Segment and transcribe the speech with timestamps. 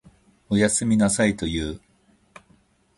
[0.49, 1.81] おやすみなさいと言う。